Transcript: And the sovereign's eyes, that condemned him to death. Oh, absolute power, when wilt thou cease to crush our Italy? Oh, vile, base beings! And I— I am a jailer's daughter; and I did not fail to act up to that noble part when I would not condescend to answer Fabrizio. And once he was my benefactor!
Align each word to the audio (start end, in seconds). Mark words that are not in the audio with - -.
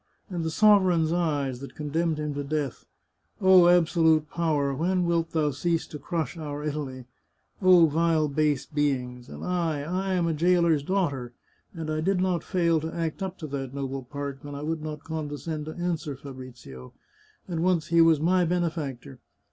And 0.31 0.43
the 0.43 0.49
sovereign's 0.49 1.13
eyes, 1.13 1.59
that 1.59 1.75
condemned 1.75 2.17
him 2.19 2.33
to 2.33 2.43
death. 2.43 2.85
Oh, 3.39 3.67
absolute 3.67 4.31
power, 4.31 4.73
when 4.73 5.05
wilt 5.05 5.29
thou 5.29 5.51
cease 5.51 5.85
to 5.89 5.99
crush 5.99 6.35
our 6.35 6.63
Italy? 6.63 7.05
Oh, 7.61 7.85
vile, 7.85 8.27
base 8.27 8.65
beings! 8.65 9.29
And 9.29 9.45
I— 9.45 9.81
I 10.07 10.13
am 10.15 10.25
a 10.25 10.33
jailer's 10.33 10.81
daughter; 10.81 11.33
and 11.71 11.91
I 11.91 12.01
did 12.01 12.19
not 12.19 12.43
fail 12.43 12.79
to 12.79 12.91
act 12.91 13.21
up 13.21 13.37
to 13.37 13.47
that 13.49 13.75
noble 13.75 14.01
part 14.01 14.39
when 14.43 14.55
I 14.55 14.63
would 14.63 14.81
not 14.81 15.03
condescend 15.03 15.65
to 15.65 15.75
answer 15.75 16.15
Fabrizio. 16.17 16.93
And 17.47 17.61
once 17.61 17.89
he 17.89 18.01
was 18.01 18.19
my 18.19 18.43
benefactor! 18.43 19.19